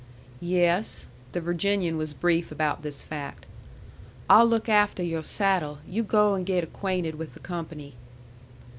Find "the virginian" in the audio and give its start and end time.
1.33-1.95